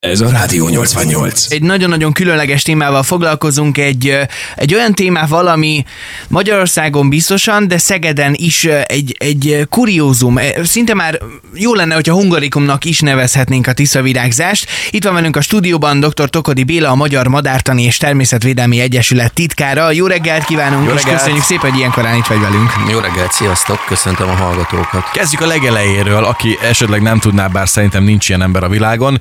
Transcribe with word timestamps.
Ez 0.00 0.20
a 0.20 0.28
Rádió 0.30 0.68
88. 0.68 1.50
Egy 1.50 1.62
nagyon-nagyon 1.62 2.12
különleges 2.12 2.62
témával 2.62 3.02
foglalkozunk, 3.02 3.78
egy, 3.78 4.18
egy 4.56 4.74
olyan 4.74 4.94
témával, 4.94 5.46
ami 5.46 5.84
Magyarországon 6.28 7.08
biztosan, 7.08 7.68
de 7.68 7.78
Szegeden 7.78 8.34
is 8.36 8.64
egy, 8.64 9.16
egy 9.18 9.66
kuriózum. 9.70 10.38
Szinte 10.62 10.94
már 10.94 11.18
jó 11.54 11.74
lenne, 11.74 11.94
hogyha 11.94 12.14
hungarikumnak 12.14 12.84
is 12.84 13.00
nevezhetnénk 13.00 13.66
a 13.66 13.72
tiszavirágzást. 13.72 14.70
Itt 14.90 15.04
van 15.04 15.14
velünk 15.14 15.36
a 15.36 15.40
stúdióban 15.40 16.00
dr. 16.00 16.30
Tokodi 16.30 16.64
Béla, 16.64 16.90
a 16.90 16.94
Magyar 16.94 17.26
Madártani 17.26 17.82
és 17.82 17.96
Természetvédelmi 17.96 18.80
Egyesület 18.80 19.32
titkára. 19.32 19.90
Jó 19.90 20.06
reggelt 20.06 20.44
kívánunk, 20.44 20.88
Jó 20.88 20.94
reggelt. 20.94 21.06
és 21.06 21.16
köszönjük 21.16 21.44
szépen, 21.44 21.70
hogy 21.70 21.78
ilyen 21.78 21.90
korán 21.90 22.16
itt 22.16 22.26
vagy 22.26 22.40
velünk. 22.40 22.70
Jó 22.90 22.98
reggelt, 22.98 23.32
sziasztok, 23.32 23.84
köszöntöm 23.86 24.28
a 24.28 24.34
hallgatókat. 24.34 25.10
Kezdjük 25.12 25.40
a 25.40 25.46
legelejéről, 25.46 26.24
aki 26.24 26.58
esetleg 26.62 27.02
nem 27.02 27.18
tudná, 27.18 27.46
bár 27.46 27.68
szerintem 27.68 28.04
nincs 28.04 28.28
ilyen 28.28 28.42
ember 28.42 28.62
a 28.62 28.68
világon. 28.68 29.20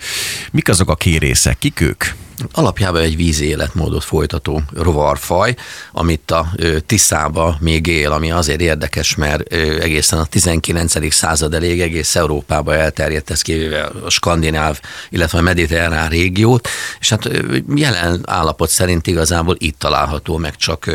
Mik 0.52 0.68
azok 0.70 0.89
a 0.89 0.95
kérészek? 0.95 1.57
Kik 1.57 1.81
ők? 1.81 2.04
Alapjában 2.52 3.02
egy 3.02 3.16
vízi 3.16 3.46
életmódot 3.46 4.04
folytató 4.04 4.61
rovarfaj, 4.74 5.56
amit 5.92 6.32
a 6.32 6.52
Tiszába 6.86 7.57
még 7.60 7.88
él, 7.88 8.11
ami 8.11 8.32
azért 8.32 8.61
érdekes, 8.61 9.16
mert 9.16 9.54
egészen 9.54 10.20
a 10.20 10.25
19. 10.25 11.14
század 11.14 11.54
elég 11.54 11.82
egész 11.82 12.16
Európába 12.16 12.75
elterjedt, 12.75 13.30
ez 13.30 13.42
kivéve 13.42 13.92
a 14.06 14.10
skandináv, 14.10 14.80
illetve 15.10 15.38
a 15.38 15.42
mediterrán 15.42 16.10
régiót, 16.10 16.68
és 17.00 17.10
hát 17.10 17.30
jelen 17.75 18.21
állapot 18.25 18.69
szerint 18.69 19.08
igazából 19.08 19.56
itt 19.58 19.80
található 19.80 20.38
meg 20.38 20.56
csak 20.56 20.89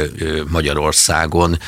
Magyarországon 0.49 1.59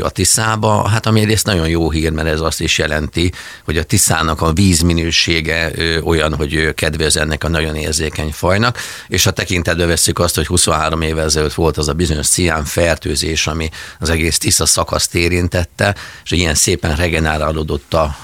a 0.00 0.10
Tiszába, 0.10 0.88
hát 0.88 1.06
ami 1.06 1.20
egyrészt 1.20 1.46
nagyon 1.46 1.68
jó 1.68 1.90
hír, 1.90 2.10
mert 2.10 2.28
ez 2.28 2.40
azt 2.40 2.60
is 2.60 2.78
jelenti, 2.78 3.32
hogy 3.64 3.78
a 3.78 3.82
Tiszának 3.82 4.40
a 4.40 4.52
vízminősége 4.52 5.72
olyan, 6.02 6.34
hogy 6.34 6.74
kedvez 6.74 7.16
ennek 7.16 7.44
a 7.44 7.48
nagyon 7.48 7.76
érzékeny 7.76 8.32
fajnak, 8.32 8.78
és 9.08 9.23
és 9.24 9.30
ha 9.30 9.36
tekintetbe 9.36 9.86
veszük 9.86 10.18
azt, 10.18 10.34
hogy 10.34 10.46
23 10.46 11.00
évvel 11.00 11.24
ezelőtt 11.24 11.54
volt 11.54 11.76
az 11.76 11.88
a 11.88 11.92
bizonyos 11.92 12.26
cián 12.26 12.64
fertőzés, 12.64 13.46
ami 13.46 13.70
az 13.98 14.10
egész 14.10 14.38
tiszta 14.38 14.66
szakaszt 14.66 15.14
érintette, 15.14 15.94
és 16.24 16.30
ilyen 16.30 16.54
szépen 16.54 16.96
regenerálódott 16.96 17.94
a, 17.94 18.16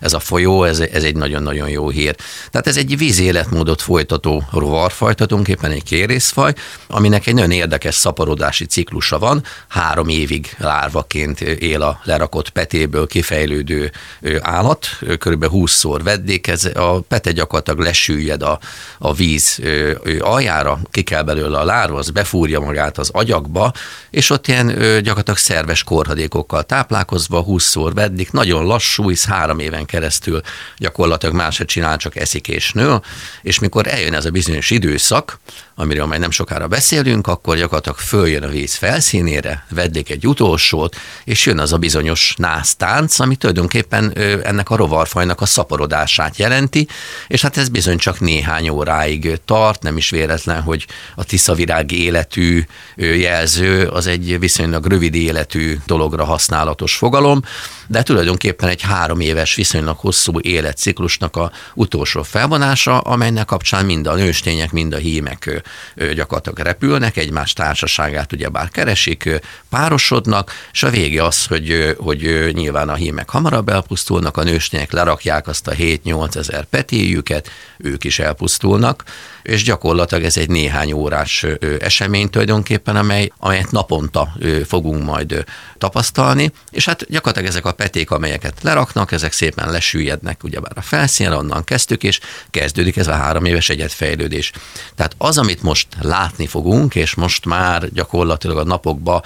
ez 0.00 0.12
a 0.12 0.18
folyó, 0.18 0.64
ez, 0.64 0.80
ez 0.80 1.02
egy 1.02 1.16
nagyon-nagyon 1.16 1.68
jó 1.68 1.88
hír. 1.88 2.16
Tehát 2.50 2.66
ez 2.66 2.76
egy 2.76 2.98
vízi 2.98 3.22
életmódot 3.22 3.82
folytató 3.82 4.44
rovarfaj, 4.52 5.14
tulajdonképpen 5.14 5.70
egy 5.70 5.82
kérészfaj, 5.82 6.52
aminek 6.86 7.26
egy 7.26 7.34
nagyon 7.34 7.50
érdekes 7.50 7.94
szaporodási 7.94 8.64
ciklusa 8.64 9.18
van, 9.18 9.44
három 9.68 10.08
évig 10.08 10.54
lárvaként 10.58 11.40
él 11.40 11.82
a 11.82 12.00
lerakott 12.04 12.50
petéből 12.50 13.06
kifejlődő 13.06 13.92
állat, 14.40 14.86
körülbelül 15.18 15.56
20-szor 15.58 16.00
veddik, 16.04 16.46
ez 16.46 16.64
a 16.64 17.00
pete 17.00 17.32
gyakorlatilag 17.32 17.80
lesüllyed 17.80 18.42
a, 18.42 18.58
a 18.98 19.14
víz 19.14 19.60
aljára, 20.30 20.78
ki 20.90 21.02
kell 21.02 21.22
belőle 21.22 21.58
a 21.58 21.64
lárva, 21.64 21.98
az 21.98 22.10
befúrja 22.10 22.60
magát 22.60 22.98
az 22.98 23.10
agyakba, 23.12 23.72
és 24.10 24.30
ott 24.30 24.46
ilyen 24.48 24.66
gyakorlatilag 24.76 25.38
szerves 25.38 25.84
korhadékokkal 25.84 26.62
táplálkozva 26.62 27.44
20-szor 27.48 27.90
veddik, 27.94 28.32
nagyon 28.32 28.64
lassú, 28.64 29.08
hisz 29.08 29.26
három 29.26 29.58
éven 29.58 29.84
keresztül 29.84 30.40
gyakorlatilag 30.76 31.34
máshogy 31.34 31.66
csinál, 31.66 31.96
csak 31.96 32.16
eszik 32.16 32.48
és 32.48 32.72
nő, 32.72 33.00
és 33.42 33.58
mikor 33.58 33.86
eljön 33.86 34.14
ez 34.14 34.24
a 34.24 34.30
bizonyos 34.30 34.70
időszak, 34.70 35.38
amiről 35.74 36.06
majd 36.06 36.20
nem 36.20 36.30
sokára 36.30 36.68
beszélünk, 36.68 37.26
akkor 37.26 37.56
gyakorlatilag 37.56 37.98
följön 37.98 38.42
a 38.42 38.48
víz 38.48 38.74
felszínére, 38.74 39.66
veddik 39.70 40.10
egy 40.10 40.26
utolsót, 40.26 40.96
és 41.24 41.46
jön 41.46 41.58
az 41.58 41.72
a 41.72 41.78
bizonyos 41.78 42.34
násztánc, 42.36 43.18
ami 43.18 43.36
tulajdonképpen 43.36 44.12
ennek 44.42 44.70
a 44.70 44.76
rovarfajnak 44.76 45.40
a 45.40 45.46
szaporodását 45.46 46.36
jelenti, 46.36 46.88
és 47.28 47.42
hát 47.42 47.56
ez 47.56 47.68
bizony 47.68 47.96
csak 47.96 48.20
néhány 48.20 48.68
óráig 48.68 49.40
tart, 49.44 49.82
nem 49.82 49.96
is 49.96 50.10
véletlen, 50.20 50.62
hogy 50.62 50.86
a 51.14 51.24
tiszavirági 51.24 52.02
életű 52.02 52.62
jelző 52.96 53.86
az 53.86 54.06
egy 54.06 54.38
viszonylag 54.38 54.86
rövid 54.86 55.14
életű 55.14 55.76
dologra 55.86 56.24
használatos 56.24 56.96
fogalom, 56.96 57.42
de 57.86 58.02
tulajdonképpen 58.02 58.68
egy 58.68 58.82
három 58.82 59.20
éves 59.20 59.54
viszonylag 59.54 59.96
hosszú 59.98 60.40
életciklusnak 60.40 61.36
a 61.36 61.50
utolsó 61.74 62.22
felvonása, 62.22 62.98
amelynek 62.98 63.44
kapcsán 63.44 63.84
mind 63.84 64.06
a 64.06 64.14
nőstények, 64.14 64.72
mind 64.72 64.94
a 64.94 64.96
hímek 64.96 65.62
gyakorlatilag 66.14 66.58
repülnek, 66.58 67.16
egymás 67.16 67.52
társaságát 67.52 68.32
ugyebár 68.32 68.68
keresik, 68.68 69.40
párosodnak, 69.68 70.52
és 70.72 70.82
a 70.82 70.90
vége 70.90 71.24
az, 71.24 71.46
hogy, 71.46 71.96
hogy 71.98 72.50
nyilván 72.52 72.88
a 72.88 72.94
hímek 72.94 73.30
hamarabb 73.30 73.68
elpusztulnak, 73.68 74.36
a 74.36 74.42
nőstények 74.42 74.92
lerakják 74.92 75.48
azt 75.48 75.66
a 75.66 75.72
7-8 75.72 76.36
ezer 76.36 76.64
petéjüket, 76.64 77.50
ők 77.78 78.04
is 78.04 78.18
elpusztulnak, 78.18 79.04
és 79.42 79.62
gyakorlatilag 79.62 80.24
ez 80.24 80.36
egy 80.36 80.48
néhány 80.48 80.92
órás 80.92 81.46
esemény 81.80 82.30
tulajdonképpen, 82.30 82.96
amely, 82.96 83.32
amelyet 83.38 83.70
naponta 83.70 84.32
fogunk 84.66 85.04
majd 85.04 85.44
tapasztalni, 85.78 86.52
és 86.70 86.84
hát 86.84 87.06
gyakorlatilag 87.08 87.48
ezek 87.48 87.64
a 87.64 87.72
peték, 87.72 88.10
amelyeket 88.10 88.54
leraknak, 88.62 89.12
ezek 89.12 89.32
szépen 89.32 89.70
lesüllyednek 89.70 90.44
ugyebár 90.44 90.72
a 90.74 90.82
felszínre, 90.82 91.36
onnan 91.36 91.64
kezdtük, 91.64 92.02
és 92.02 92.20
kezdődik 92.50 92.96
ez 92.96 93.08
a 93.08 93.12
három 93.12 93.44
éves 93.44 93.68
egyetfejlődés. 93.68 94.52
Tehát 94.94 95.14
az, 95.18 95.38
amit 95.38 95.62
most 95.62 95.86
látni 96.00 96.46
fogunk, 96.46 96.94
és 96.94 97.14
most 97.14 97.44
már 97.44 97.88
gyakorlatilag 97.92 98.56
a 98.56 98.64
napokba 98.64 99.22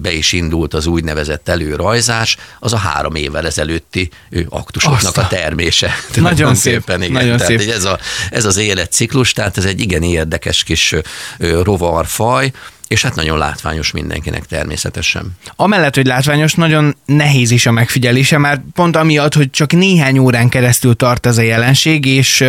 be 0.00 0.12
is 0.12 0.32
indult 0.32 0.74
az 0.74 0.86
úgynevezett 0.86 1.48
előrajzás, 1.48 2.36
az 2.58 2.72
a 2.72 2.76
három 2.76 3.14
évvel 3.14 3.46
ezelőtti 3.46 4.10
aktusoknak 4.48 5.16
Aztán. 5.16 5.24
a 5.24 5.28
termése. 5.28 5.94
Nagyon 6.14 6.54
szépen, 6.54 7.02
igen. 7.02 7.12
Nagyon 7.12 7.36
tehát 7.36 7.60
szép. 7.60 7.70
Ez, 7.70 7.84
a, 7.84 7.98
ez 8.30 8.44
az 8.44 8.56
életciklus, 8.56 9.32
tehát 9.32 9.56
ez 9.58 9.64
egy 9.64 9.80
igen 9.80 10.02
érdekes 10.02 10.62
kis 10.62 10.94
rovarfaj, 11.38 12.52
és 12.88 13.02
hát 13.02 13.14
nagyon 13.14 13.38
látványos 13.38 13.90
mindenkinek 13.90 14.46
természetesen. 14.46 15.36
Amellett, 15.56 15.94
hogy 15.94 16.06
látványos, 16.06 16.54
nagyon 16.54 16.96
nehéz 17.04 17.50
is 17.50 17.66
a 17.66 17.70
megfigyelése, 17.70 18.38
már 18.38 18.60
pont 18.74 18.96
amiatt, 18.96 19.34
hogy 19.34 19.50
csak 19.50 19.72
néhány 19.72 20.18
órán 20.18 20.48
keresztül 20.48 20.96
tart 20.96 21.26
ez 21.26 21.38
a 21.38 21.42
jelenség, 21.42 22.04
és 22.04 22.44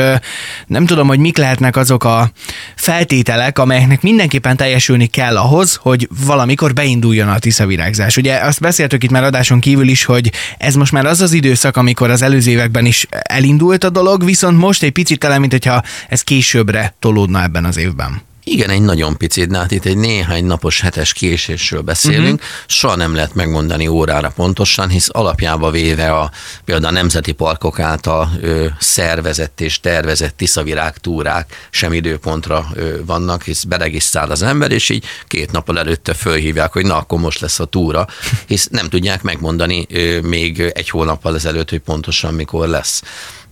nem 0.68 0.86
tudom, 0.86 1.08
hogy 1.08 1.20
mik 1.20 1.38
lehetnek 1.38 1.76
azok 1.76 2.04
a 2.04 2.32
feltételek, 2.76 3.60
amelyeknek 3.60 4.02
mindenképpen 4.02 4.58
teljesülni 4.58 5.08
kell 5.08 5.38
ahhoz, 5.38 5.76
hogy 5.76 6.08
valamikor 6.26 6.74
beinduljon 6.74 7.30
a 7.30 7.40
tiszavirágzás. 7.40 8.18
Ugye 8.18 8.38
azt 8.38 8.60
beszéltük 8.60 9.04
itt 9.04 9.12
már 9.12 9.24
adáson 9.24 9.60
kívül 9.60 9.88
is, 9.88 10.04
hogy 10.04 10.32
ez 10.58 10.76
most 10.76 10.92
már 10.92 11.06
az 11.06 11.22
az 11.22 11.34
időszak, 11.34 11.78
amikor 11.78 12.10
az 12.10 12.22
előző 12.22 12.52
években 12.52 12.86
is 12.86 13.08
elindult 13.10 13.84
a 13.84 13.90
dolog, 13.90 14.26
viszont 14.26 14.58
most 14.58 14.84
egy 14.84 14.92
picit 14.92 15.20
talán, 15.20 15.40
mint 15.40 15.52
hogyha 15.52 15.84
ez 16.10 16.22
későbbre 16.22 16.94
tolódna 17.00 17.44
ebben 17.44 17.66
az 17.66 17.78
évben. 17.78 18.28
Igen, 18.44 18.70
egy 18.70 18.82
nagyon 18.82 19.18
picit, 19.18 19.56
hát 19.56 19.72
itt 19.72 19.86
egy 19.86 19.98
néhány 19.98 20.46
napos 20.46 20.82
hetes 20.82 21.14
késésről 21.14 21.82
beszélünk. 21.82 22.34
Uh-huh. 22.34 22.50
Soha 22.68 22.96
nem 22.96 23.16
lehet 23.16 23.34
megmondani 23.34 23.88
órára 23.88 24.32
pontosan, 24.36 24.90
hisz 24.90 25.10
alapjába 25.12 25.72
véve 25.72 26.12
a, 26.12 26.32
például 26.66 26.96
a 26.96 27.00
nemzeti 27.00 27.32
parkok 27.32 27.80
által 27.80 28.30
ö, 28.42 28.66
szervezett 28.80 29.62
és 29.62 29.80
tervezett 29.80 30.38
tiszavirág 30.38 30.98
túrák 30.98 31.68
sem 31.70 31.94
időpontra 31.94 32.68
ö, 32.74 33.06
vannak, 33.06 33.44
hisz 33.44 33.64
beregisztrál 33.64 34.32
az 34.32 34.42
ember, 34.42 34.72
és 34.72 34.90
így 34.90 35.06
két 35.28 35.52
nappal 35.52 35.80
előtte 35.80 36.14
fölhívják, 36.14 36.72
hogy 36.72 36.86
na, 36.86 36.98
akkor 36.98 37.20
most 37.20 37.40
lesz 37.40 37.60
a 37.60 37.66
túra, 37.66 38.08
hisz 38.48 38.68
nem 38.72 38.90
tudják 38.90 39.22
megmondani 39.22 39.86
ö, 39.90 40.20
még 40.22 40.60
egy 40.60 40.90
hónappal 40.90 41.36
ezelőtt, 41.36 41.70
hogy 41.70 41.80
pontosan 41.80 42.34
mikor 42.34 42.68
lesz. 42.68 43.02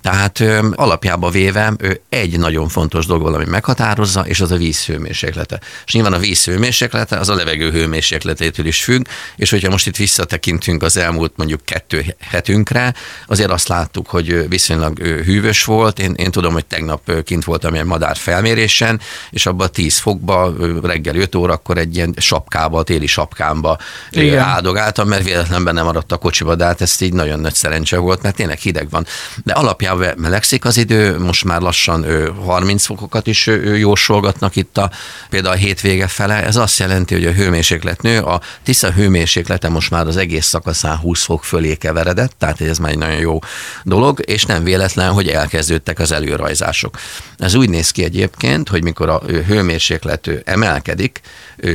Tehát 0.10 0.40
ö, 0.40 0.68
alapjába 0.76 1.30
véve 1.30 1.74
ö, 1.78 1.92
egy 2.10 2.40
nagyon 2.40 2.68
fontos 2.68 3.06
dolog 3.06 3.22
valami 3.22 3.46
meghatározza, 3.46 4.22
és 4.22 4.42
az 4.42 4.52
a 4.52 4.58
víz 4.58 4.86
hőmérséklete. 4.86 5.60
És 5.86 5.94
nyilván 5.94 6.14
a 6.14 6.18
víz 6.18 6.44
hőmérséklete 6.44 7.18
az 7.18 7.30
a 7.30 7.36
levegő 7.36 7.72
hőmérsékletétől 7.72 8.66
is 8.66 8.84
függ, 8.84 9.06
és 9.36 9.50
hogyha 9.50 9.70
most 9.70 9.88
itt 9.88 9.96
visszatekintünk 9.96 10.84
az 10.84 10.98
elmúlt 10.98 11.34
mondjuk 11.36 11.66
kettő 11.66 12.16
hetünkre, 12.20 12.94
azért 13.28 13.52
azt 13.52 13.68
láttuk, 13.68 14.08
hogy 14.08 14.50
viszonylag 14.50 15.00
hűvös 15.00 15.64
volt. 15.64 16.00
Én, 16.00 16.14
én 16.14 16.32
tudom, 16.32 16.54
hogy 16.54 16.66
tegnap 16.66 17.24
kint 17.24 17.44
voltam 17.44 17.74
egy 17.74 17.84
madár 17.84 18.18
felmérésen, 18.18 19.00
és 19.30 19.46
abban 19.46 19.72
10 19.72 19.98
fokba 19.98 20.54
reggel 20.84 21.16
5 21.16 21.36
órakor 21.36 21.78
egy 21.78 21.96
ilyen 21.96 22.14
sapkába, 22.18 22.84
téli 22.84 23.08
sapkámba 23.08 23.78
Igen. 24.12 24.40
áldogáltam, 24.40 25.08
mert 25.08 25.24
véletlenben 25.24 25.74
nem 25.74 25.86
maradt 25.86 26.12
a 26.12 26.18
kocsiba, 26.18 26.56
de 26.56 26.66
hát 26.66 26.82
ez 26.82 27.02
így 27.02 27.14
nagyon 27.14 27.40
nagy 27.40 27.56
szerencse 27.56 27.98
volt, 27.98 28.22
mert 28.22 28.36
tényleg 28.36 28.58
hideg 28.58 28.90
van. 28.90 29.06
De 29.44 29.54
alapjában 29.54 29.96
melegszik 30.18 30.66
az 30.66 30.78
idő, 30.78 31.20
most 31.20 31.44
már 31.44 31.62
lassan 31.62 32.06
30 32.46 32.86
fokokat 32.86 33.28
is 33.28 33.50
jósolgatnak 33.76 34.56
itt 34.56 34.78
a, 34.78 34.92
például 35.30 35.54
a 35.54 35.58
hétvége 35.58 36.08
fele. 36.08 36.44
Ez 36.44 36.56
azt 36.56 36.80
jelenti, 36.80 37.14
hogy 37.14 37.26
a 37.26 37.32
hőmérséklet 37.32 38.02
nő, 38.02 38.20
a 38.20 38.42
Tisza 38.64 38.92
hőmérséklete 38.92 39.70
most 39.70 39.90
már 39.92 40.08
az 40.08 40.18
egész 40.18 40.46
szakaszán 40.46 40.98
20 40.98 41.24
fok 41.24 41.44
fölé 41.44 41.76
keveredett, 41.76 42.32
tehát 42.38 42.62
ez 42.62 42.78
már 42.78 42.92
egy 42.92 42.98
nagyon 42.98 43.20
jó 43.20 43.40
dolog, 43.84 44.20
és 44.26 44.46
nem 44.46 44.64
véletlen, 44.64 45.12
hogy 45.12 45.28
elkezdődtek 45.28 46.00
az 46.00 46.12
előrajzások. 46.12 47.00
Ez 47.38 47.54
úgy 47.54 47.70
néz 47.70 47.92
ki 47.92 48.04
egyébként, 48.04 48.70
hogy 48.70 48.84
mikor 48.84 49.10
a 49.10 49.22
hőmérséklet 49.48 50.30
emelkedik, 50.44 51.22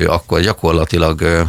akkor 0.07 0.41
gyakorlatilag 0.41 1.47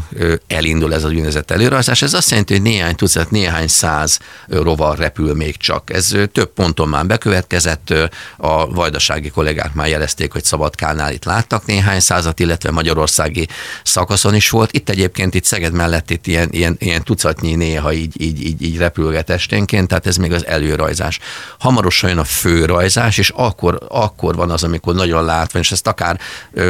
elindul 0.48 0.94
ez 0.94 1.04
az 1.04 1.10
úgynevezett 1.10 1.52
előrajzás. 1.52 2.02
Ez 2.02 2.14
azt 2.14 2.30
jelenti, 2.30 2.54
hogy 2.54 2.62
néhány 2.62 2.96
tucat, 2.96 3.32
néhány 3.32 3.68
száz 3.68 4.20
rovar 4.48 4.98
repül 4.98 5.34
még 5.34 5.58
csak. 5.58 5.90
Ez 5.94 6.16
több 6.32 6.50
ponton 6.64 6.90
már 6.90 7.06
bekövetkezett, 7.06 7.94
a 8.38 8.68
vajdasági 8.68 9.30
kollégák 9.30 9.74
már 9.74 9.88
jelezték, 9.88 10.32
hogy 10.32 10.44
Szabadkánál 10.44 11.12
itt 11.12 11.26
láttak 11.26 11.66
néhány 11.66 12.00
százat, 12.00 12.40
illetve 12.40 12.72
magyarországi 12.72 13.48
szakaszon 13.84 14.36
is 14.36 14.50
volt. 14.50 14.72
Itt 14.72 14.90
egyébként 14.90 15.34
itt 15.34 15.44
Szeged 15.44 15.74
mellett 15.74 16.10
itt 16.10 16.28
ilyen, 16.28 16.48
ilyen, 16.52 16.76
ilyen 16.80 17.04
tucatnyi 17.04 17.56
néha 17.56 17.94
így, 17.94 18.22
így, 18.22 18.46
így, 18.46 18.62
így 18.62 18.78
repülget 18.78 19.30
esténként, 19.30 19.88
tehát 19.88 20.08
ez 20.08 20.18
még 20.18 20.34
az 20.34 20.46
előrajzás. 20.46 21.20
Hamarosan 21.60 22.10
jön 22.10 22.18
a 22.18 22.24
főrajzás, 22.24 23.18
és 23.18 23.32
akkor, 23.36 23.80
akkor 23.90 24.36
van 24.36 24.52
az, 24.52 24.64
amikor 24.64 24.96
nagyon 24.96 25.26
látva, 25.26 25.60
és 25.60 25.72
ezt 25.72 25.88
akár 25.88 26.20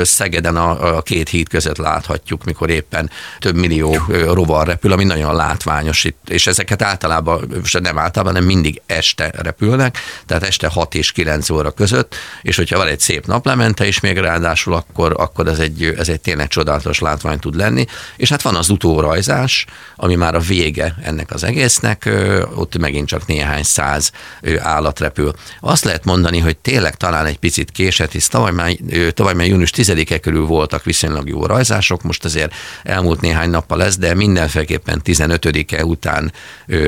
Szegeden 0.01 0.55
a, 0.55 0.97
a 0.97 1.01
két 1.01 1.29
híd 1.29 1.49
között 1.49 1.77
láthatjuk, 1.77 2.43
mikor 2.43 2.69
éppen 2.69 3.09
több 3.39 3.55
millió 3.55 3.97
rovar 4.07 4.67
repül, 4.67 4.91
ami 4.91 5.03
nagyon 5.03 5.35
látványos 5.35 6.03
itt, 6.03 6.29
és 6.29 6.47
ezeket 6.47 6.81
általában, 6.81 7.63
nem 7.81 7.97
általában, 7.97 8.33
nem 8.33 8.43
mindig 8.43 8.81
este 8.85 9.31
repülnek, 9.73 9.97
tehát 10.25 10.43
este 10.43 10.67
6 10.67 10.95
és 10.95 11.11
9 11.11 11.49
óra 11.49 11.71
között, 11.71 12.15
és 12.41 12.55
hogyha 12.55 12.77
van 12.77 12.87
egy 12.87 12.99
szép 12.99 13.25
naplemente 13.25 13.87
is 13.87 13.99
még 13.99 14.17
ráadásul, 14.17 14.73
akkor, 14.73 15.15
akkor 15.17 15.47
ez, 15.47 15.59
egy, 15.59 15.83
ez 15.97 16.09
egy 16.09 16.21
tényleg 16.21 16.47
csodálatos 16.47 16.99
látvány 16.99 17.39
tud 17.39 17.55
lenni, 17.55 17.85
és 18.17 18.29
hát 18.29 18.41
van 18.41 18.55
az 18.55 18.69
utórajzás, 18.69 19.65
ami 19.95 20.15
már 20.15 20.35
a 20.35 20.39
vége 20.39 20.95
ennek 21.03 21.31
az 21.31 21.43
egésznek, 21.43 22.09
ott 22.55 22.77
megint 22.77 23.07
csak 23.07 23.25
néhány 23.25 23.63
száz 23.63 24.11
állat 24.57 24.99
repül. 24.99 25.33
Azt 25.59 25.83
lehet 25.83 26.05
mondani, 26.05 26.39
hogy 26.39 26.57
tényleg 26.57 26.95
talán 26.95 27.25
egy 27.25 27.37
picit 27.37 27.71
késett, 27.71 28.11
hisz 28.11 28.27
tavaly 28.27 28.51
már, 28.51 28.71
tavaly 29.13 29.33
már 29.33 29.47
június 29.47 29.71
10-e 29.75 30.19
körül 30.19 30.45
voltak 30.45 30.83
viszonylag 30.83 31.27
jó 31.27 31.45
rajzások, 31.45 32.01
most 32.01 32.25
azért 32.25 32.53
elmúlt 32.83 33.21
néhány 33.21 33.49
nappal 33.49 33.77
lesz, 33.77 33.97
de 33.97 34.13
mindenféleképpen 34.13 35.01
15-e 35.03 35.85
után 35.85 36.31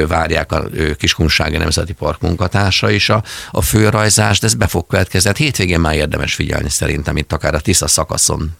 várják 0.07 0.51
a 0.51 0.65
Kiskunsági 0.97 1.57
Nemzeti 1.57 1.93
Park 1.93 2.21
munkatársa 2.81 2.89
is 2.89 3.09
a, 3.09 3.23
a 3.51 3.61
főrajzást, 3.61 4.41
de 4.41 4.47
ez 4.47 4.53
be 4.53 4.67
fog 4.67 4.87
következni. 4.87 5.29
Hát 5.29 5.37
hétvégén 5.37 5.79
már 5.79 5.95
érdemes 5.95 6.33
figyelni 6.33 6.69
szerintem 6.69 7.17
itt 7.17 7.33
akár 7.33 7.53
a 7.53 7.59
Tisza 7.59 7.87
szakaszon 7.87 8.51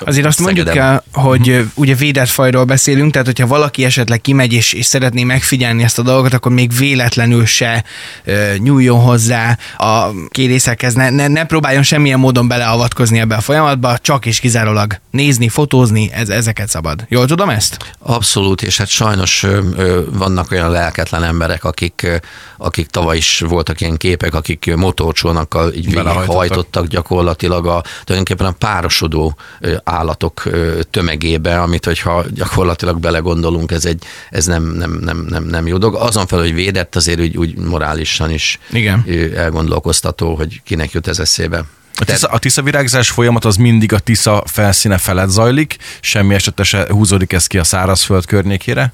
Azért 0.00 0.26
azt 0.26 0.40
mondjuk 0.40 0.68
kell, 0.68 1.02
hogy 1.12 1.64
ugye 1.74 1.94
védett 1.94 2.28
fajról 2.28 2.64
beszélünk, 2.64 3.12
tehát 3.12 3.26
hogyha 3.26 3.46
valaki 3.46 3.84
esetleg 3.84 4.20
kimegy 4.20 4.52
és, 4.52 4.72
és 4.72 4.86
szeretné 4.86 5.24
megfigyelni 5.24 5.82
ezt 5.82 5.98
a 5.98 6.02
dolgot, 6.02 6.34
akkor 6.34 6.52
még 6.52 6.76
véletlenül 6.76 7.46
se 7.46 7.84
ö, 8.24 8.52
nyúljon 8.58 9.00
hozzá 9.00 9.58
a 9.76 10.10
kérészekhez, 10.30 10.94
ne, 10.94 11.10
ne, 11.10 11.28
ne 11.28 11.44
próbáljon 11.44 11.82
semmilyen 11.82 12.18
módon 12.18 12.48
beleavatkozni 12.48 13.18
ebbe 13.18 13.34
a 13.34 13.40
folyamatba, 13.40 13.98
csak 13.98 14.26
és 14.26 14.40
kizárólag 14.40 15.00
nézni, 15.10 15.48
fotózni, 15.48 16.10
ez, 16.12 16.28
ezeket 16.28 16.68
szabad. 16.68 17.04
Jól 17.08 17.26
tudom 17.26 17.48
ezt? 17.48 17.76
Abszolút, 17.98 18.62
és 18.62 18.76
hát 18.76 18.88
sajnos 18.88 19.42
ö, 19.42 19.60
ö, 19.76 20.00
vannak 20.12 20.50
olyan 20.50 20.70
lelketlen 20.70 21.24
emberek, 21.24 21.64
akik, 21.64 22.00
ö, 22.04 22.16
akik 22.56 22.86
tavaly 22.86 23.16
is 23.16 23.42
voltak 23.48 23.80
ilyen 23.80 23.96
képek, 23.96 24.34
akik 24.34 24.74
motorcsónakkal 24.76 25.72
így 25.72 26.00
hajtottak 26.26 26.86
gyakorlatilag 26.86 27.66
a, 27.66 27.82
tulajdonképpen 28.04 28.46
a 28.46 28.54
párosodó 28.58 29.36
állatok 29.84 30.42
tömegébe, 30.90 31.60
amit 31.60 31.84
hogyha 31.84 32.24
gyakorlatilag 32.34 33.00
belegondolunk, 33.00 33.70
ez, 33.70 33.84
egy, 33.84 34.04
ez 34.30 34.46
nem, 34.46 34.62
nem, 34.62 34.90
nem, 34.92 35.26
nem, 35.28 35.44
nem 35.44 35.66
jó 35.66 35.78
dolog. 35.78 35.94
Azon 35.94 36.26
fel, 36.26 36.38
hogy 36.38 36.54
védett, 36.54 36.96
azért 36.96 37.20
úgy, 37.20 37.36
úgy 37.36 37.56
morálisan 37.56 38.30
is 38.30 38.58
Igen. 38.70 39.04
elgondolkoztató, 39.36 40.34
hogy 40.34 40.62
kinek 40.64 40.92
jut 40.92 41.06
ez 41.06 41.18
eszébe. 41.18 41.64
A 42.00 42.04
tisza, 42.04 42.28
a 42.28 42.38
tisza 42.38 42.62
virágzás 42.62 43.10
folyamat 43.10 43.44
az 43.44 43.56
mindig 43.56 43.92
a 43.92 43.98
tisza 43.98 44.42
felszíne 44.46 44.98
felett 44.98 45.28
zajlik, 45.28 45.76
semmi 46.00 46.34
esetben 46.34 46.64
se 46.64 46.86
húzódik 46.90 47.32
ez 47.32 47.46
ki 47.46 47.58
a 47.58 47.64
szárazföld 47.64 48.26
környékére. 48.26 48.92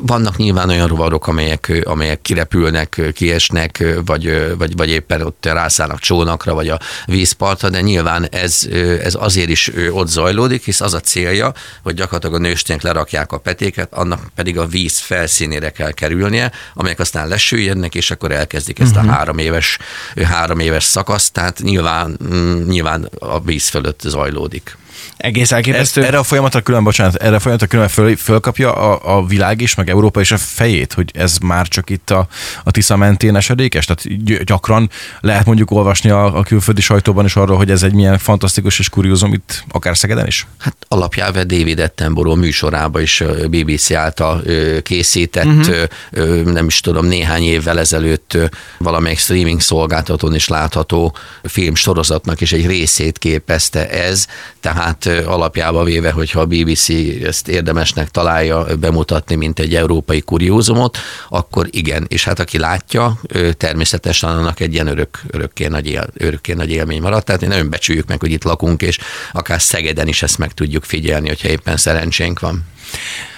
Vannak 0.00 0.36
nyilván 0.36 0.68
olyan 0.68 0.86
rovarok, 0.86 1.26
amelyek, 1.26 1.72
amelyek 1.84 2.22
kirepülnek, 2.22 3.00
kiesnek, 3.14 3.84
vagy, 4.04 4.54
vagy, 4.58 4.76
vagy 4.76 4.88
éppen 4.88 5.22
ott 5.22 5.46
rászállnak 5.46 5.98
csónakra, 5.98 6.54
vagy 6.54 6.68
a 6.68 6.78
vízpartra, 7.06 7.70
de 7.70 7.80
nyilván 7.80 8.28
ez, 8.30 8.68
ez 9.02 9.14
azért 9.18 9.48
is 9.48 9.70
ott 9.90 10.08
zajlódik, 10.08 10.64
hisz 10.64 10.80
az 10.80 10.94
a 10.94 11.00
célja, 11.00 11.52
hogy 11.82 11.94
gyakorlatilag 11.94 12.34
a 12.34 12.38
nőstények 12.38 12.82
lerakják 12.82 13.32
a 13.32 13.38
petéket, 13.38 13.92
annak 13.92 14.20
pedig 14.34 14.58
a 14.58 14.66
víz 14.66 14.98
felszínére 14.98 15.70
kell 15.70 15.92
kerülnie, 15.92 16.52
amelyek 16.74 16.98
aztán 16.98 17.28
lesüljenek, 17.28 17.94
és 17.94 18.10
akkor 18.10 18.32
elkezdik 18.32 18.78
ezt 18.78 18.96
a 18.96 18.98
uh-huh. 18.98 19.14
három 19.14 19.38
éves, 19.38 19.78
három 20.24 20.58
éves 20.58 20.84
szakaszt, 20.84 21.32
tehát 21.32 21.58
nyilván, 21.62 22.18
mm, 22.24 22.68
nyilván 22.68 23.08
a 23.18 23.40
víz 23.40 23.68
fölött 23.68 24.00
zajlódik 24.00 24.76
egész 25.16 25.52
elképesztő. 25.52 26.04
Erre 26.04 26.18
a 26.18 26.22
folyamatra 26.22 26.60
külön, 26.60 26.84
bocsánat, 26.84 27.14
erre 27.14 27.36
a 27.36 27.40
folyamatra 27.40 27.66
külön 27.66 27.88
föl, 27.88 28.16
fölkapja 28.16 28.72
a, 28.72 29.16
a 29.16 29.26
világ 29.26 29.60
is, 29.60 29.74
meg 29.74 29.88
Európa 29.88 30.20
is 30.20 30.32
a 30.32 30.36
fejét, 30.36 30.92
hogy 30.92 31.10
ez 31.14 31.38
már 31.38 31.68
csak 31.68 31.90
itt 31.90 32.10
a, 32.10 32.26
a 32.64 32.70
Tisza 32.70 32.96
mentén 32.96 33.36
esedékes? 33.36 33.84
Tehát 33.84 34.44
gyakran 34.44 34.90
lehet 35.20 35.46
mondjuk 35.46 35.70
olvasni 35.70 36.10
a, 36.10 36.38
a 36.38 36.42
külföldi 36.42 36.80
sajtóban 36.80 37.24
is 37.24 37.36
arról, 37.36 37.56
hogy 37.56 37.70
ez 37.70 37.82
egy 37.82 37.94
milyen 37.94 38.18
fantasztikus 38.18 38.78
és 38.78 38.88
kuriózum 38.88 39.32
itt, 39.32 39.64
akár 39.68 39.96
Szegeden 39.96 40.26
is? 40.26 40.46
Hát 40.58 40.76
alapjáve 40.88 41.44
David 41.44 41.78
Attenborough 41.78 42.38
műsorába 42.38 43.00
is 43.00 43.22
BBC 43.50 43.90
által 43.90 44.42
készített, 44.82 45.44
uh-huh. 45.44 46.42
nem 46.42 46.66
is 46.66 46.80
tudom, 46.80 47.06
néhány 47.06 47.42
évvel 47.42 47.78
ezelőtt 47.78 48.38
valamelyik 48.78 49.18
streaming 49.18 49.60
szolgáltatón 49.60 50.34
is 50.34 50.48
látható 50.48 51.16
filmsorozatnak 51.42 52.40
is 52.40 52.52
egy 52.52 52.66
részét 52.66 53.18
képezte 53.18 53.88
ez, 53.88 54.26
tehát 54.60 54.83
alapjába 55.26 55.84
véve, 55.84 56.10
hogyha 56.10 56.40
a 56.40 56.46
BBC 56.46 56.88
ezt 57.22 57.48
érdemesnek 57.48 58.10
találja 58.10 58.66
bemutatni, 58.80 59.34
mint 59.34 59.58
egy 59.58 59.74
európai 59.74 60.20
kuriózumot, 60.20 60.98
akkor 61.28 61.66
igen, 61.70 62.06
és 62.08 62.24
hát 62.24 62.38
aki 62.38 62.58
látja, 62.58 63.20
természetesen 63.56 64.30
annak 64.30 64.60
egy 64.60 64.72
ilyen 64.72 64.86
örök, 64.86 65.20
örökké, 65.30 65.66
nagy 65.66 65.86
él, 65.86 66.06
örökké 66.14 66.52
nagy 66.52 66.70
élmény 66.70 67.00
maradt. 67.00 67.24
Tehát 67.24 67.40
nagyon 67.40 67.70
becsüljük 67.70 68.08
meg, 68.08 68.20
hogy 68.20 68.30
itt 68.30 68.44
lakunk, 68.44 68.82
és 68.82 68.98
akár 69.32 69.60
Szegeden 69.60 70.08
is 70.08 70.22
ezt 70.22 70.38
meg 70.38 70.52
tudjuk 70.52 70.84
figyelni, 70.84 71.28
hogyha 71.28 71.48
éppen 71.48 71.76
szerencsénk 71.76 72.40
van. 72.40 72.64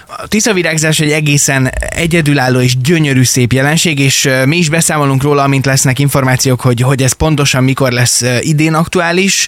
A 0.09 0.27
tiszavirágzás 0.27 0.99
egy 0.99 1.11
egészen 1.11 1.71
egyedülálló 1.89 2.59
és 2.59 2.77
gyönyörű 2.77 3.23
szép 3.23 3.53
jelenség, 3.53 3.99
és 3.99 4.29
mi 4.45 4.57
is 4.57 4.69
beszámolunk 4.69 5.23
róla, 5.23 5.43
amint 5.43 5.65
lesznek 5.65 5.99
információk, 5.99 6.61
hogy, 6.61 6.81
hogy 6.81 7.03
ez 7.03 7.11
pontosan 7.11 7.63
mikor 7.63 7.91
lesz 7.91 8.23
idén 8.39 8.73
aktuális. 8.73 9.47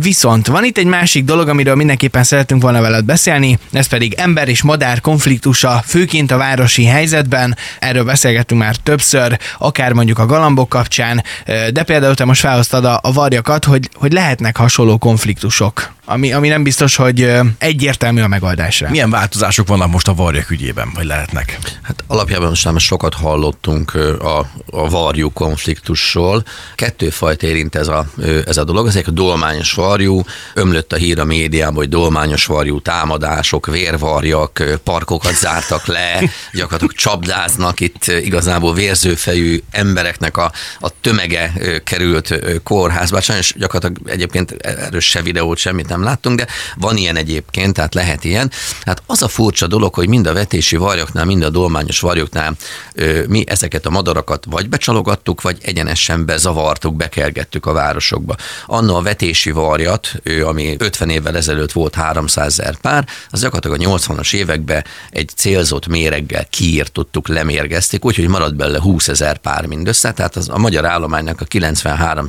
Viszont 0.00 0.46
van 0.46 0.64
itt 0.64 0.78
egy 0.78 0.86
másik 0.86 1.24
dolog, 1.24 1.48
amiről 1.48 1.74
mindenképpen 1.74 2.24
szeretünk 2.24 2.62
volna 2.62 2.80
veled 2.80 3.04
beszélni, 3.04 3.58
ez 3.72 3.86
pedig 3.86 4.14
ember 4.14 4.48
és 4.48 4.62
madár 4.62 5.00
konfliktusa, 5.00 5.82
főként 5.86 6.30
a 6.30 6.36
városi 6.36 6.84
helyzetben. 6.84 7.56
Erről 7.78 8.04
beszélgettünk 8.04 8.60
már 8.60 8.76
többször, 8.76 9.38
akár 9.58 9.92
mondjuk 9.92 10.18
a 10.18 10.26
galambok 10.26 10.68
kapcsán, 10.68 11.24
de 11.72 11.82
például 11.82 12.14
te 12.14 12.24
most 12.24 12.40
felhoztad 12.40 12.84
a, 12.84 12.98
a 13.02 13.12
varjakat, 13.12 13.64
hogy, 13.64 13.88
hogy 13.94 14.12
lehetnek 14.12 14.56
hasonló 14.56 14.98
konfliktusok 14.98 15.92
ami, 16.10 16.32
ami 16.32 16.48
nem 16.48 16.62
biztos, 16.62 16.96
hogy 16.96 17.32
egyértelmű 17.58 18.20
a 18.20 18.28
megoldásra. 18.28 18.90
Milyen 18.90 19.10
változások 19.10 19.66
vannak 19.68 19.90
most 19.90 20.08
a 20.08 20.14
varjak 20.14 20.50
ügyében, 20.50 20.90
vagy 20.94 21.04
lehetnek? 21.04 21.58
Hát 21.82 22.04
alapjában 22.06 22.48
most 22.48 22.64
már 22.64 22.80
sokat 22.80 23.14
hallottunk 23.14 23.94
a, 24.20 24.38
a 24.70 24.88
varjú 24.88 25.32
konfliktusról. 25.32 26.44
Kettő 26.74 27.10
fajta 27.10 27.46
érint 27.46 27.74
ez 27.74 27.88
a, 27.88 28.06
ez 28.46 28.56
a 28.56 28.64
dolog. 28.64 28.86
Ezek 28.86 29.06
a 29.06 29.10
dolmányos 29.10 29.72
varjú, 29.72 30.22
ömlött 30.54 30.92
a 30.92 30.96
hír 30.96 31.20
a 31.20 31.24
médiában, 31.24 31.74
hogy 31.74 31.88
dolmányos 31.88 32.46
varjú 32.46 32.80
támadások, 32.80 33.66
vérvarjak, 33.66 34.62
parkokat 34.84 35.34
zártak 35.34 35.86
le, 35.86 36.22
gyakorlatilag 36.52 36.92
csapdáznak 36.92 37.80
itt 37.80 38.06
igazából 38.06 38.74
vérzőfejű 38.74 39.62
embereknek 39.70 40.36
a, 40.36 40.52
a 40.80 41.00
tömege 41.00 41.52
került 41.84 42.34
kórházba. 42.62 43.20
Sajnos 43.20 43.54
gyakorlatilag 43.56 44.10
egyébként 44.10 44.50
erős 44.50 45.08
se 45.08 45.22
videót, 45.22 45.58
semmit 45.58 45.88
nem 45.88 45.99
nem 46.00 46.08
láttunk, 46.08 46.38
de 46.38 46.46
van 46.76 46.96
ilyen 46.96 47.16
egyébként, 47.16 47.74
tehát 47.74 47.94
lehet 47.94 48.24
ilyen. 48.24 48.50
Hát 48.84 49.02
az 49.06 49.22
a 49.22 49.28
furcsa 49.28 49.66
dolog, 49.66 49.94
hogy 49.94 50.08
mind 50.08 50.26
a 50.26 50.32
vetési 50.32 50.76
varjoknál, 50.76 51.24
mind 51.24 51.42
a 51.42 51.50
dolmányos 51.50 52.00
varjoknál 52.00 52.56
ö, 52.94 53.22
mi 53.28 53.44
ezeket 53.46 53.86
a 53.86 53.90
madarakat 53.90 54.44
vagy 54.48 54.68
becsalogattuk, 54.68 55.40
vagy 55.40 55.58
egyenesen 55.62 56.26
bezavartuk, 56.26 56.96
bekelgettük 56.96 57.66
a 57.66 57.72
városokba. 57.72 58.36
Anna 58.66 58.96
a 58.96 59.02
vetési 59.02 59.50
varjat, 59.50 60.12
ő, 60.22 60.46
ami 60.46 60.74
50 60.78 61.10
évvel 61.10 61.36
ezelőtt 61.36 61.72
volt 61.72 61.94
300 61.94 62.58
ezer 62.60 62.76
pár, 62.76 63.06
az 63.30 63.40
gyakorlatilag 63.40 63.80
a 63.80 63.98
80-as 63.98 64.34
években 64.34 64.84
egy 65.10 65.30
célzott 65.36 65.86
méreggel 65.86 66.46
kiírtottuk, 66.50 67.28
lemérgezték, 67.28 68.04
úgyhogy 68.04 68.28
maradt 68.28 68.56
belőle 68.56 68.80
20 68.80 69.08
ezer 69.08 69.38
pár 69.38 69.66
mindössze, 69.66 70.12
tehát 70.12 70.36
az 70.36 70.48
a 70.48 70.58
magyar 70.58 70.84
állománynak 70.84 71.40
a 71.40 71.44
93 71.44 72.26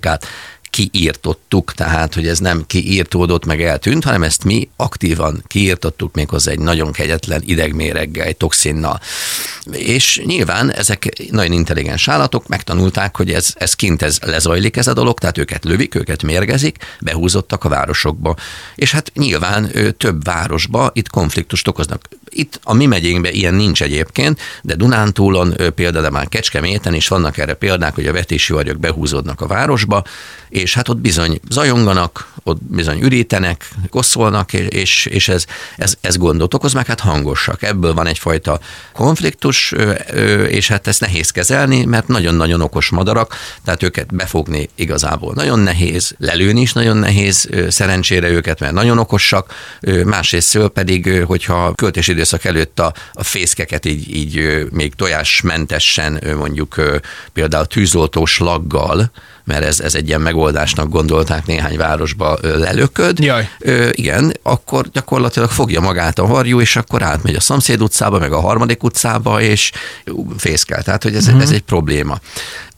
át 0.00 0.26
kiírtottuk, 0.70 1.72
tehát 1.72 2.14
hogy 2.14 2.26
ez 2.26 2.38
nem 2.38 2.64
kiírtódott, 2.66 3.44
meg 3.44 3.62
eltűnt, 3.62 4.04
hanem 4.04 4.22
ezt 4.22 4.44
mi 4.44 4.68
aktívan 4.76 5.44
kiírtottuk 5.46 6.14
méghozzá 6.14 6.50
egy 6.50 6.58
nagyon 6.58 6.92
kegyetlen 6.92 7.42
idegméreggel, 7.44 8.26
egy 8.26 8.36
toxinnal. 8.36 9.00
És 9.70 10.22
nyilván 10.24 10.72
ezek 10.72 11.28
nagyon 11.30 11.52
intelligens 11.52 12.08
állatok 12.08 12.48
megtanulták, 12.48 13.16
hogy 13.16 13.32
ez, 13.32 13.52
ez 13.54 13.74
kint 13.74 14.02
ez 14.02 14.18
lezajlik 14.20 14.76
ez 14.76 14.86
a 14.86 14.92
dolog, 14.92 15.18
tehát 15.18 15.38
őket 15.38 15.64
lövik, 15.64 15.94
őket 15.94 16.22
mérgezik, 16.22 16.76
behúzottak 17.00 17.64
a 17.64 17.68
városokba. 17.68 18.36
És 18.74 18.92
hát 18.92 19.12
nyilván 19.14 19.70
több 19.96 20.24
városba 20.24 20.90
itt 20.92 21.08
konfliktust 21.08 21.68
okoznak. 21.68 22.08
Itt 22.30 22.60
a 22.62 22.74
mi 22.74 22.86
megyénkben 22.86 23.32
ilyen 23.32 23.54
nincs 23.54 23.82
egyébként, 23.82 24.40
de 24.62 24.74
Dunántúlon 24.74 25.54
például 25.74 26.10
már 26.10 26.28
Kecskeméten 26.28 26.94
is 26.94 27.08
vannak 27.08 27.38
erre 27.38 27.54
példák, 27.54 27.94
hogy 27.94 28.06
a 28.06 28.12
vetési 28.12 28.52
vagyok 28.52 28.78
behúzódnak 28.78 29.40
a 29.40 29.46
városba, 29.46 30.04
és 30.58 30.74
hát 30.74 30.88
ott 30.88 30.98
bizony 30.98 31.40
zajonganak, 31.50 32.32
ott 32.42 32.58
bizony 32.62 33.00
ürítenek, 33.00 33.70
koszolnak, 33.90 34.52
és, 34.52 35.06
és 35.06 35.28
ez, 35.28 35.44
ez, 35.76 35.94
ez 36.00 36.16
gondot 36.16 36.54
okoz, 36.54 36.72
meg 36.72 36.86
hát 36.86 37.00
hangosak. 37.00 37.62
Ebből 37.62 37.94
van 37.94 38.06
egyfajta 38.06 38.60
konfliktus, 38.92 39.74
és 40.48 40.68
hát 40.68 40.86
ezt 40.86 41.00
nehéz 41.00 41.30
kezelni, 41.30 41.84
mert 41.84 42.08
nagyon-nagyon 42.08 42.60
okos 42.60 42.90
madarak, 42.90 43.34
tehát 43.64 43.82
őket 43.82 44.14
befogni 44.14 44.68
igazából 44.74 45.32
nagyon 45.34 45.58
nehéz, 45.58 46.14
lelőni 46.18 46.60
is 46.60 46.72
nagyon 46.72 46.96
nehéz, 46.96 47.48
szerencsére 47.68 48.28
őket, 48.28 48.60
mert 48.60 48.72
nagyon 48.72 48.98
okosak, 48.98 49.54
másrészt 50.04 50.58
pedig, 50.58 51.24
hogyha 51.26 51.72
költési 51.74 52.12
időszak 52.12 52.44
előtt 52.44 52.80
a, 52.80 52.92
a 53.12 53.22
fészkeket 53.22 53.84
így, 53.84 54.14
így 54.14 54.66
még 54.70 54.94
tojásmentesen 54.94 56.22
mondjuk 56.36 56.74
például 57.32 57.66
tűzoltós 57.66 58.38
laggal, 58.38 59.10
mert 59.48 59.64
ez, 59.64 59.80
ez 59.80 59.94
egy 59.94 60.08
ilyen 60.08 60.20
megoldásnak 60.20 60.88
gondolták 60.88 61.46
néhány 61.46 61.76
városba 61.76 62.38
lelököd. 62.42 63.18
Jaj. 63.18 63.48
Ö, 63.58 63.88
igen, 63.92 64.32
akkor 64.42 64.88
gyakorlatilag 64.92 65.50
fogja 65.50 65.80
magát 65.80 66.18
a 66.18 66.26
varjú, 66.26 66.60
és 66.60 66.76
akkor 66.76 67.02
átmegy 67.02 67.34
a 67.34 67.40
szomszéd 67.40 67.82
utcába, 67.82 68.18
meg 68.18 68.32
a 68.32 68.40
harmadik 68.40 68.82
utcába, 68.82 69.40
és 69.40 69.72
fészkel. 70.36 70.82
Tehát, 70.82 71.02
hogy 71.02 71.14
ez, 71.14 71.26
uh-huh. 71.26 71.42
ez 71.42 71.50
egy 71.50 71.62
probléma. 71.62 72.18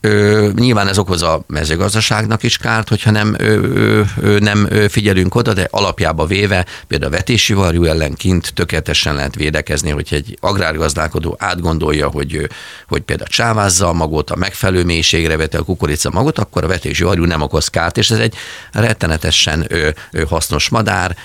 Ö, 0.02 0.49
nyilván 0.54 0.88
ez 0.88 0.99
okoz 0.99 1.23
a 1.23 1.45
mezőgazdaságnak 1.47 2.42
is 2.42 2.57
kárt, 2.57 2.88
hogyha 2.88 3.11
nem, 3.11 3.35
ö, 3.38 4.02
ö, 4.21 4.38
nem 4.38 4.69
figyelünk 4.88 5.35
oda, 5.35 5.52
de 5.52 5.69
alapjába 5.71 6.26
véve 6.26 6.66
például 6.87 7.12
a 7.12 7.16
vetési 7.16 7.52
varjú 7.52 7.85
ellen 7.85 8.14
kint 8.14 8.54
tökéletesen 8.54 9.14
lehet 9.14 9.35
védekezni, 9.35 9.90
hogy 9.90 10.09
egy 10.11 10.38
agrárgazdálkodó 10.40 11.37
átgondolja, 11.38 12.09
hogy, 12.09 12.49
hogy 12.88 13.00
például 13.00 13.28
csávázza 13.28 13.88
a 13.88 13.92
magot, 13.92 14.30
a 14.30 14.37
megfelelő 14.37 14.85
mélységre 14.85 15.37
vete 15.37 15.59
a 15.59 15.62
kukorica 15.62 16.11
magot, 16.11 16.38
akkor 16.38 16.64
a 16.64 16.69
vetési 16.69 17.04
varjú 17.04 17.25
nem 17.25 17.42
okoz 17.42 17.69
kárt, 17.69 17.97
és 17.99 18.11
ez 18.11 18.19
egy 18.19 18.35
rettenetesen 18.73 19.64
ö, 19.69 19.88
ö, 20.11 20.25
hasznos 20.25 20.69
madár, 20.69 21.16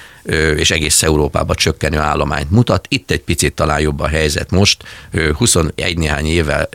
és 0.58 0.72
egész 0.72 1.04
Európában 1.04 1.56
csökkenő 1.56 1.98
állományt 1.98 2.52
mutat. 2.52 2.86
Itt 2.90 3.12
egy 3.12 3.22
picit 3.22 3.54
talán 3.54 3.80
jobb 3.80 4.00
a 4.00 4.08
helyzet 4.08 4.52
most. 4.52 4.84
21 5.38 5.98
néhány 5.98 6.26
éve 6.26 6.70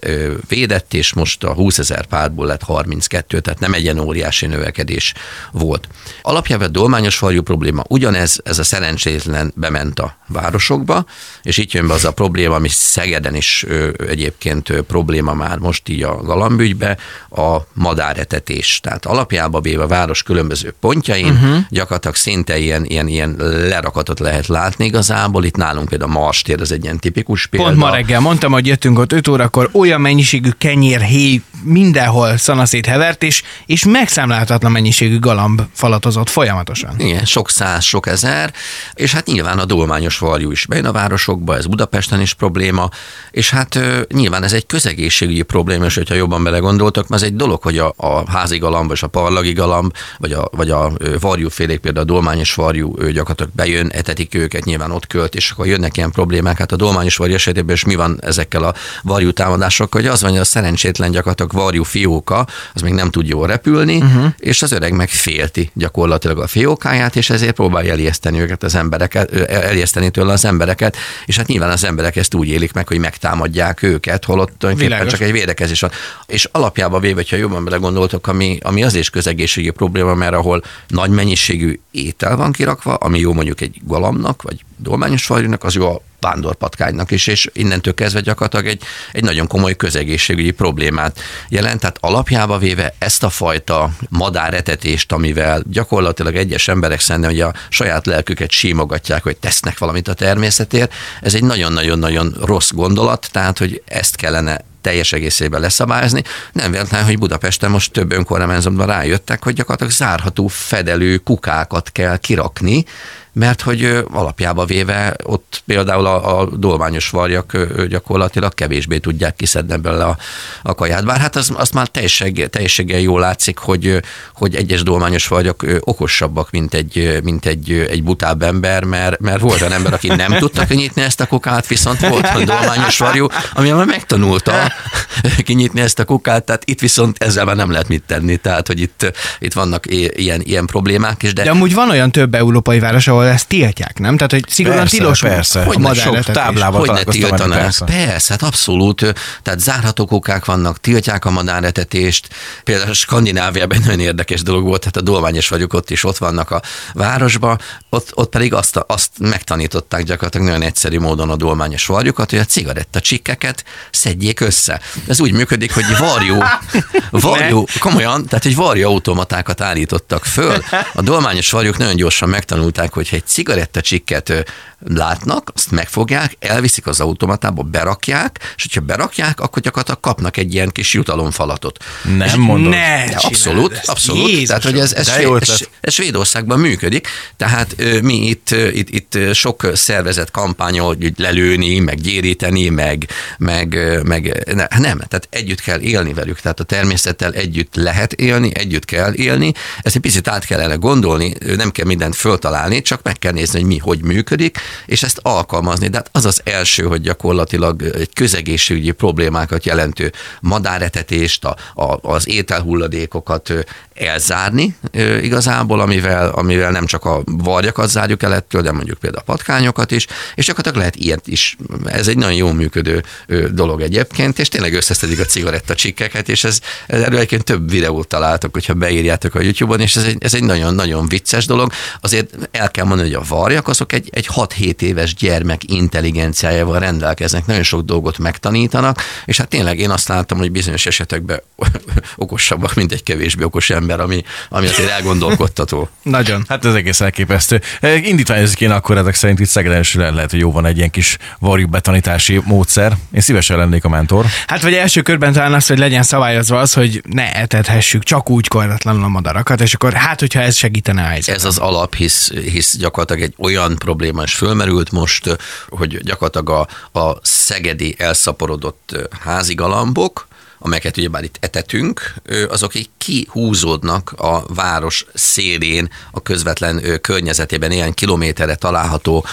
védett, 0.48 0.94
és 0.94 1.12
most 1.12 1.44
a 1.44 1.52
20 1.52 1.78
ezer 1.78 2.06
párból 2.06 2.46
lett 2.46 2.62
32, 2.62 3.40
tehát 3.40 3.60
nem 3.60 3.74
egy 3.74 3.82
ilyen 3.82 3.98
óriási 3.98 4.46
növekedés 4.46 5.14
volt. 5.52 5.88
Alapjában 6.22 6.72
dolmányos 6.72 7.16
farjú 7.16 7.42
probléma 7.42 7.84
ugyanez, 7.88 8.40
ez 8.44 8.58
a 8.58 8.64
szerencsétlen 8.64 9.52
bement 9.56 9.98
a 9.98 10.16
városokba, 10.28 11.04
és 11.42 11.56
itt 11.58 11.72
jön 11.72 11.86
be 11.86 11.94
az 11.94 12.04
a 12.04 12.12
probléma, 12.12 12.54
ami 12.54 12.68
Szegeden 12.68 13.34
is 13.34 13.66
egyébként 14.08 14.72
probléma 14.80 15.34
már 15.34 15.58
most 15.58 15.88
így 15.88 16.02
a 16.02 16.16
galambügybe, 16.16 16.98
a 17.30 17.56
madáretetés. 17.72 18.80
Tehát 18.82 19.06
alapjába 19.06 19.60
véve 19.60 19.82
a 19.82 19.86
város 19.86 20.22
különböző 20.22 20.74
pontjain 20.80 21.32
uh-huh. 21.32 21.56
gyakorlatilag 21.68 22.16
szinte 22.16 22.58
ilyen, 22.58 22.84
ilyen, 22.84 23.08
ilyen 23.08 23.39
lerakatot 23.68 24.18
lehet 24.18 24.46
látni 24.46 24.84
igazából. 24.84 25.44
Itt 25.44 25.56
nálunk 25.56 25.88
például 25.88 26.10
a 26.10 26.18
Marstér, 26.20 26.60
ez 26.60 26.70
egy 26.70 26.84
ilyen 26.84 26.98
tipikus 26.98 27.46
példa. 27.46 27.66
Pont 27.66 27.78
ma 27.78 27.90
reggel 27.90 28.20
mondtam, 28.20 28.52
hogy 28.52 28.66
jöttünk 28.66 28.98
ott 28.98 29.12
5 29.12 29.28
órakor, 29.28 29.70
olyan 29.72 30.00
mennyiségű 30.00 30.50
kenyér, 30.58 31.00
héj, 31.00 31.42
mindenhol 31.62 32.36
szanaszét 32.36 32.86
hevert, 32.86 33.22
és, 33.22 33.42
és 33.66 33.84
megszámlálhatatlan 33.84 34.72
mennyiségű 34.72 35.18
galamb 35.18 35.62
falatozott 35.72 36.28
folyamatosan. 36.28 36.94
Igen, 36.98 37.24
sok 37.24 37.50
száz, 37.50 37.84
sok 37.84 38.06
ezer, 38.06 38.52
és 38.94 39.12
hát 39.12 39.26
nyilván 39.26 39.58
a 39.58 39.64
dolmányos 39.64 40.18
varjú 40.18 40.50
is 40.50 40.66
bejön 40.66 40.84
a 40.84 40.92
városokba, 40.92 41.56
ez 41.56 41.66
Budapesten 41.66 42.20
is 42.20 42.34
probléma, 42.34 42.88
és 43.30 43.50
hát 43.50 43.78
nyilván 44.14 44.42
ez 44.42 44.52
egy 44.52 44.66
közegészségügyi 44.66 45.42
probléma, 45.42 45.84
és 45.84 45.94
hogyha 45.94 46.14
jobban 46.14 46.42
belegondoltak, 46.42 47.08
mert 47.08 47.22
ez 47.22 47.28
egy 47.28 47.36
dolog, 47.36 47.62
hogy 47.62 47.78
a, 47.78 47.94
a 47.96 48.30
házi 48.30 48.58
galamb, 48.58 48.90
és 48.90 49.02
a 49.02 49.06
parlagi 49.06 49.52
galamb, 49.52 49.92
vagy 50.18 50.32
a, 50.32 50.48
vagy 50.52 50.70
a 50.70 50.92
varjúfélék, 51.20 51.78
például 51.78 52.04
a 52.04 52.12
dolmányos 52.12 52.54
varjú 52.54 52.94
gyakorlatilag 52.94 53.29
bejön, 53.52 53.86
etetik 53.86 54.34
őket, 54.34 54.64
nyilván 54.64 54.90
ott 54.90 55.06
költ, 55.06 55.34
és 55.34 55.50
akkor 55.50 55.66
jönnek 55.66 55.96
ilyen 55.96 56.10
problémák. 56.10 56.58
Hát 56.58 56.72
a 56.72 56.76
dolmányos 56.76 57.16
varjú 57.16 57.34
esetében 57.34 57.74
is 57.74 57.84
mi 57.84 57.94
van 57.94 58.18
ezekkel 58.22 58.62
a 58.62 58.74
varjú 59.02 59.30
támadásokkal, 59.30 60.00
hogy 60.00 60.10
az 60.10 60.20
van, 60.22 60.30
hogy 60.30 60.40
a 60.40 60.44
szerencsétlen 60.44 61.10
gyakorlatilag 61.10 61.52
varjú 61.52 61.82
fióka, 61.82 62.46
az 62.74 62.80
még 62.80 62.92
nem 62.92 63.10
tud 63.10 63.28
jól 63.28 63.46
repülni, 63.46 63.96
uh-huh. 63.96 64.26
és 64.38 64.62
az 64.62 64.72
öreg 64.72 64.92
meg 64.92 65.08
félti 65.08 65.70
gyakorlatilag 65.74 66.38
a 66.38 66.46
fiókáját, 66.46 67.16
és 67.16 67.30
ezért 67.30 67.54
próbálja 67.54 67.92
elijeszteni 67.92 68.40
őket 68.40 68.62
az 68.62 68.74
embereket, 68.74 69.32
elijeszteni 69.48 70.10
tőle 70.10 70.32
az 70.32 70.44
embereket, 70.44 70.96
és 71.26 71.36
hát 71.36 71.46
nyilván 71.46 71.70
az 71.70 71.84
emberek 71.84 72.16
ezt 72.16 72.34
úgy 72.34 72.48
élik 72.48 72.72
meg, 72.72 72.88
hogy 72.88 72.98
megtámadják 72.98 73.82
őket, 73.82 74.24
holott 74.24 74.52
tulajdonképpen 74.58 75.08
csak 75.08 75.20
egy 75.20 75.32
védekezés 75.32 75.80
van. 75.80 75.90
És 76.26 76.48
alapjában 76.52 77.00
véve, 77.00 77.24
ha 77.30 77.36
jobban 77.36 77.64
belegondoltok, 77.64 78.26
ami, 78.26 78.58
ami 78.62 78.84
az 78.84 78.94
is 78.94 79.10
közegészségi 79.10 79.70
probléma, 79.70 80.14
mert 80.14 80.34
ahol 80.34 80.62
nagy 80.88 81.10
mennyiségű 81.10 81.80
étel 81.90 82.36
van 82.36 82.52
kirakva, 82.52 82.94
ami 82.94 83.19
jó 83.20 83.32
mondjuk 83.32 83.60
egy 83.60 83.80
galamnak, 83.84 84.42
vagy 84.42 84.64
dolmányos 84.76 85.24
fajúnak, 85.24 85.64
az 85.64 85.74
jó 85.74 85.88
a 85.88 86.00
vándorpatkánynak 86.20 87.10
is, 87.10 87.26
és 87.26 87.50
innentől 87.52 87.94
kezdve 87.94 88.20
gyakorlatilag 88.20 88.66
egy, 88.66 88.82
egy 89.12 89.22
nagyon 89.22 89.46
komoly 89.46 89.76
közegészségügyi 89.76 90.50
problémát 90.50 91.20
jelent. 91.48 91.80
Tehát 91.80 91.96
alapjába 92.00 92.58
véve 92.58 92.94
ezt 92.98 93.22
a 93.22 93.30
fajta 93.30 93.90
madáretetést, 94.08 95.12
amivel 95.12 95.62
gyakorlatilag 95.70 96.36
egyes 96.36 96.68
emberek 96.68 97.00
szerintem, 97.00 97.30
hogy 97.30 97.40
a 97.40 97.54
saját 97.68 98.06
lelküket 98.06 98.50
símogatják, 98.50 99.22
hogy 99.22 99.36
tesznek 99.36 99.78
valamit 99.78 100.08
a 100.08 100.14
természetért, 100.14 100.94
ez 101.20 101.34
egy 101.34 101.44
nagyon-nagyon-nagyon 101.44 102.36
rossz 102.40 102.70
gondolat, 102.70 103.28
tehát 103.32 103.58
hogy 103.58 103.82
ezt 103.86 104.16
kellene 104.16 104.60
teljes 104.80 105.12
egészében 105.12 105.60
leszabályozni. 105.60 106.22
Nem 106.52 106.70
véletlen, 106.70 107.04
hogy 107.04 107.18
Budapesten 107.18 107.70
most 107.70 107.92
több 107.92 108.12
önkormányzatban 108.12 108.86
rájöttek, 108.86 109.44
hogy 109.44 109.54
gyakorlatilag 109.54 109.92
zárható 109.92 110.46
fedelő 110.46 111.16
kukákat 111.16 111.90
kell 111.92 112.16
kirakni, 112.16 112.84
mert 113.32 113.60
hogy 113.60 114.04
alapjába 114.12 114.64
véve 114.64 115.16
ott 115.22 115.62
például 115.66 116.06
a, 116.06 116.40
a 116.40 116.46
dolmányos 116.46 117.10
varjak 117.10 117.56
gyakorlatilag 117.88 118.54
kevésbé 118.54 118.98
tudják 118.98 119.36
kiszedni 119.36 119.76
belőle 119.76 120.04
a, 120.04 120.16
a 120.62 120.74
kaját. 120.74 121.04
Bár 121.04 121.20
hát 121.20 121.36
az, 121.36 121.52
azt 121.56 121.74
már 121.74 121.88
teljesség, 121.88 122.48
teljességgel 122.48 123.00
jól 123.00 123.20
látszik, 123.20 123.58
hogy, 123.58 124.00
hogy 124.34 124.54
egyes 124.54 124.82
dolmányos 124.82 125.28
varjak 125.28 125.66
okosabbak, 125.80 126.50
mint 126.50 126.74
egy, 126.74 127.20
mint 127.22 127.46
egy, 127.46 127.86
egy 127.90 128.02
butább 128.02 128.42
ember, 128.42 128.84
mert, 128.84 129.20
mert 129.20 129.40
volt 129.40 129.60
olyan 129.60 129.72
ember, 129.72 129.92
aki 129.92 130.08
nem 130.08 130.32
tudta 130.32 130.64
kinyitni 130.64 131.02
ezt 131.02 131.20
a 131.20 131.26
kukát, 131.26 131.66
viszont 131.66 132.08
volt 132.08 132.26
a 132.34 132.44
dolmányos 132.44 132.98
varjú, 132.98 133.26
ami 133.52 133.70
már 133.70 133.86
megtanulta 133.86 134.72
kinyitni 135.48 135.80
ezt 135.80 135.98
a 135.98 136.04
kukát, 136.04 136.44
tehát 136.44 136.62
itt 136.64 136.80
viszont 136.80 137.22
ezzel 137.22 137.44
már 137.44 137.56
nem 137.56 137.70
lehet 137.70 137.88
mit 137.88 138.02
tenni, 138.06 138.36
tehát 138.36 138.66
hogy 138.66 138.80
itt, 138.80 139.12
itt 139.38 139.52
vannak 139.52 139.84
ilyen, 140.16 140.40
ilyen 140.40 140.66
problémák 140.66 141.22
is. 141.22 141.32
De... 141.32 141.42
de 141.42 141.50
amúgy 141.50 141.74
van 141.74 141.90
olyan 141.90 142.12
több 142.12 142.34
európai 142.34 142.78
város, 142.78 143.06
ahol 143.06 143.19
ezt 143.26 143.48
tiltják, 143.48 143.98
nem? 143.98 144.16
Tehát, 144.16 144.32
hogy 144.32 144.44
szigorúan 144.48 144.86
tilos 144.86 145.20
persze. 145.20 145.64
Hogy 145.64 145.84
a 145.84 145.94
sok 145.94 146.20
táblával 146.20 146.80
hogy 146.80 146.90
ne 146.90 147.02
tiltanák. 147.02 147.58
Persze. 147.58 147.84
persze, 147.84 148.32
hát 148.32 148.42
abszolút. 148.42 149.14
Tehát 149.42 149.60
zárható 149.60 150.06
kukák 150.06 150.44
vannak, 150.44 150.80
tiltják 150.80 151.24
a 151.24 151.30
madáretetést. 151.30 152.28
Például 152.64 152.90
a 152.90 152.94
Skandináviában 152.94 153.76
egy 153.76 153.84
nagyon 153.84 154.00
érdekes 154.00 154.42
dolog 154.42 154.64
volt, 154.64 154.80
tehát 154.80 154.96
a 154.96 155.00
dolványos 155.00 155.48
vagyok 155.48 155.74
ott 155.74 155.90
is, 155.90 156.04
ott 156.04 156.18
vannak 156.18 156.50
a 156.50 156.62
városba, 156.94 157.58
ott, 157.90 158.10
ott 158.14 158.30
pedig 158.30 158.54
azt, 158.54 158.76
azt 158.86 159.10
megtanították 159.18 160.02
gyakorlatilag 160.02 160.46
nagyon 160.46 160.62
egyszerű 160.62 160.98
módon 160.98 161.30
a 161.30 161.36
dolmányos 161.36 161.86
varjukat, 161.86 162.30
hogy 162.30 162.38
a 162.38 162.44
cigaretta 162.44 163.00
csikkeket 163.00 163.64
szedjék 163.90 164.40
össze. 164.40 164.80
Ez 165.08 165.20
úgy 165.20 165.32
működik, 165.32 165.74
hogy 165.74 165.84
varjú, 165.98 166.38
varjú, 167.10 167.64
komolyan, 167.78 168.26
tehát 168.26 168.44
egy 168.44 168.56
varjú 168.56 168.88
automatákat 168.88 169.60
állítottak 169.60 170.24
föl. 170.24 170.62
A 170.94 171.02
dolmányos 171.02 171.50
varjuk 171.50 171.78
nagyon 171.78 171.96
gyorsan 171.96 172.28
megtanulták, 172.28 172.92
hogy 172.92 173.08
egy 173.16 173.26
cigarettacsikket 173.26 174.44
látnak, 174.88 175.50
azt 175.54 175.70
megfogják, 175.70 176.36
elviszik 176.38 176.86
az 176.86 177.00
automatába, 177.00 177.62
berakják, 177.62 178.54
és 178.56 178.62
hogyha 178.62 178.80
berakják, 178.80 179.40
akkor 179.40 179.62
gyakorlatilag 179.62 180.00
kapnak 180.00 180.36
egy 180.36 180.54
ilyen 180.54 180.70
kis 180.70 180.94
jutalomfalatot. 180.94 181.84
Nem 182.16 182.26
és 182.26 182.34
mondod. 182.34 182.70
Ne 182.70 183.04
abszolút, 183.16 183.80
abszolút. 183.84 184.28
Jézus, 184.28 184.46
tehát, 184.46 184.62
hogy 184.62 184.78
ez, 184.78 184.92
ez, 184.92 185.10
svéd, 185.10 185.36
ez, 185.40 185.60
ez 185.80 185.92
Svédországban 185.94 186.58
működik, 186.58 187.08
tehát 187.36 187.76
mi 188.02 188.28
itt, 188.28 188.50
itt, 188.50 188.90
itt 188.90 189.34
sok 189.34 189.70
szervezet 189.74 190.30
kampányol, 190.30 190.86
hogy 190.86 191.12
lelőni, 191.16 191.78
meg 191.78 192.00
gyéríteni, 192.00 192.68
meg, 192.68 193.08
meg, 193.38 193.78
meg 194.04 194.52
ne, 194.54 194.66
nem, 194.78 194.98
tehát 194.98 195.28
együtt 195.30 195.60
kell 195.60 195.80
élni 195.80 196.12
velük, 196.12 196.40
tehát 196.40 196.60
a 196.60 196.64
természettel 196.64 197.32
együtt 197.32 197.74
lehet 197.74 198.12
élni, 198.12 198.50
együtt 198.54 198.84
kell 198.84 199.12
élni, 199.14 199.52
ezt 199.82 199.94
egy 199.94 200.00
picit 200.00 200.28
át 200.28 200.44
kellene 200.44 200.74
gondolni, 200.74 201.34
nem 201.56 201.70
kell 201.70 201.86
mindent 201.86 202.16
föltalálni, 202.16 202.82
csak 202.82 202.99
meg 203.02 203.18
kell 203.18 203.32
nézni, 203.32 203.58
hogy 203.58 203.68
mi 203.68 203.78
hogy 203.78 204.02
működik, 204.02 204.58
és 204.86 205.02
ezt 205.02 205.18
alkalmazni. 205.22 205.88
De 205.88 205.96
hát 205.96 206.08
az 206.12 206.24
az 206.24 206.40
első, 206.44 206.82
hogy 206.82 207.00
gyakorlatilag 207.00 207.82
egy 207.82 208.12
közegészségügyi 208.12 208.90
problémákat 208.90 209.64
jelentő 209.64 210.12
madáretetést, 210.40 211.44
a, 211.44 211.56
a, 211.74 211.98
az 212.02 212.28
ételhulladékokat 212.28 213.52
elzárni 213.94 214.76
igazából, 215.22 215.80
amivel, 215.80 216.28
amivel 216.28 216.70
nem 216.70 216.86
csak 216.86 217.04
a 217.04 217.22
varjakat 217.24 217.88
zárjuk 217.88 218.22
el 218.22 218.34
ettől, 218.34 218.62
de 218.62 218.72
mondjuk 218.72 218.98
például 218.98 219.22
a 219.26 219.32
patkányokat 219.32 219.90
is, 219.90 220.06
és 220.34 220.46
gyakorlatilag 220.46 220.78
lehet 220.78 220.96
ilyet 220.96 221.26
is. 221.26 221.56
Ez 221.84 222.08
egy 222.08 222.16
nagyon 222.16 222.34
jó 222.34 222.52
működő 222.52 223.02
dolog 223.50 223.80
egyébként, 223.80 224.38
és 224.38 224.48
tényleg 224.48 224.74
összeszedik 224.74 225.20
a 225.20 225.24
cigarettacsikkeket, 225.24 226.28
és 226.28 226.44
ez, 226.44 226.60
ez 226.86 227.00
erről 227.00 227.16
egyébként 227.16 227.44
több 227.44 227.70
videót 227.70 228.08
találtok, 228.08 228.52
hogyha 228.52 228.74
beírjátok 228.74 229.34
a 229.34 229.40
YouTube-on, 229.40 229.80
és 229.80 229.96
ez 229.96 230.04
egy, 230.04 230.16
ez 230.20 230.34
egy 230.34 230.44
nagyon-nagyon 230.44 231.08
vicces 231.08 231.46
dolog. 231.46 231.72
Azért 232.00 232.34
el 232.50 232.70
kell 232.70 232.84
mondani, 232.90 233.14
hogy 233.14 233.22
a 233.22 233.34
varjak 233.34 233.68
azok 233.68 233.92
egy, 233.92 234.08
egy 234.12 234.28
6-7 234.34 234.80
éves 234.80 235.14
gyermek 235.14 235.70
intelligenciájával 235.70 236.78
rendelkeznek, 236.78 237.46
nagyon 237.46 237.62
sok 237.62 237.80
dolgot 237.80 238.18
megtanítanak, 238.18 239.02
és 239.24 239.36
hát 239.36 239.48
tényleg 239.48 239.78
én 239.78 239.90
azt 239.90 240.08
láttam, 240.08 240.38
hogy 240.38 240.50
bizonyos 240.52 240.86
esetekben 240.86 241.42
okosabbak, 242.16 242.74
mint 242.74 242.92
egy 242.92 243.02
kevésbé 243.02 243.44
okos 243.44 243.70
ember, 243.70 244.00
ami, 244.00 244.22
ami 244.48 244.66
azért 244.66 244.90
elgondolkodtató. 244.90 245.88
Nagyon. 246.02 246.44
Hát 246.48 246.64
ez 246.64 246.74
egész 246.74 247.00
elképesztő. 247.00 247.60
Indítványozik 248.02 248.60
én 248.60 248.70
akkor 248.70 248.96
ezek 248.96 249.14
szerint 249.14 249.40
itt 249.40 249.48
Szegeden 249.48 250.14
lehet, 250.14 250.30
hogy 250.30 250.40
jó 250.40 250.52
van 250.52 250.66
egy 250.66 250.76
ilyen 250.76 250.90
kis 250.90 251.16
varjú 251.38 251.68
betanítási 251.68 252.40
módszer. 252.44 252.96
Én 253.12 253.20
szívesen 253.20 253.56
lennék 253.56 253.84
a 253.84 253.88
mentor. 253.88 254.24
Hát 254.46 254.62
vagy 254.62 254.74
első 254.74 255.02
körben 255.02 255.32
talán 255.32 255.52
az, 255.52 255.66
hogy 255.66 255.78
legyen 255.78 256.02
szabályozva 256.02 256.58
az, 256.58 256.72
hogy 256.72 257.02
ne 257.08 257.34
etethessük 257.34 258.02
csak 258.02 258.30
úgy 258.30 258.48
korlatlanul 258.48 259.04
a 259.04 259.08
madarakat, 259.08 259.60
és 259.60 259.74
akkor 259.74 259.92
hát, 259.92 260.20
hogyha 260.20 260.40
ez 260.40 260.56
segítene 260.56 261.02
a 261.02 261.06
helyzet. 261.06 261.34
Ez 261.34 261.44
az 261.44 261.58
alap, 261.58 261.94
hisz, 261.94 262.30
hisz 262.30 262.74
gyakorlatilag 262.80 263.22
egy 263.22 263.34
olyan 263.38 263.76
probléma 263.76 264.22
is 264.22 264.34
fölmerült 264.34 264.90
most, 264.90 265.36
hogy 265.68 265.98
gyakorlatilag 266.02 266.68
a, 266.92 266.98
a 267.00 267.18
szegedi 267.22 267.94
elszaporodott 267.98 268.96
házigalambok, 269.20 270.28
amelyeket 270.62 270.96
ugyebár 270.96 271.24
itt 271.24 271.36
etetünk, 271.40 272.14
azok 272.48 272.74
így 272.74 272.88
kihúzódnak 272.98 274.12
a 274.16 274.54
város 274.54 275.06
szélén, 275.14 275.90
a 276.10 276.22
közvetlen 276.22 277.00
környezetében 277.00 277.72
ilyen 277.72 277.94
kilométerre 277.94 278.54
található 278.54 279.24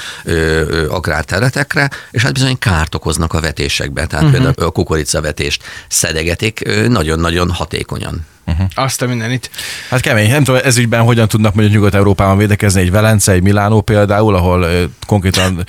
agrárterületekre, 0.90 1.90
és 2.12 2.22
hát 2.22 2.34
bizony 2.34 2.58
kárt 2.60 2.96
okoznak 2.96 3.34
a 3.34 3.40
vetésekbe. 3.42 4.06
Tehát 4.08 4.26
uh-huh. 4.26 4.44
például 4.44 4.68
a 4.68 4.72
kukoricavetést 4.72 5.64
szedegetik 5.88 6.88
nagyon-nagyon 6.88 7.52
hatékonyan. 7.52 8.26
Uh-huh. 8.48 8.68
Azt 8.76 9.02
a 9.02 9.08
mindenit. 9.08 9.50
Hát 9.90 10.00
kemény. 10.00 10.30
Nem 10.30 10.44
tudom, 10.44 10.62
ez 10.64 10.78
ügyben 10.78 11.02
hogyan 11.02 11.28
tudnak 11.28 11.54
mondjuk 11.54 11.76
Nyugat-Európában 11.76 12.38
védekezni, 12.38 12.82
egy 12.82 12.92
Velence, 12.92 13.32
egy 13.32 13.42
Milánó 13.42 13.82
például, 13.82 14.36
ahol 14.36 14.68
konkrétan 15.06 15.66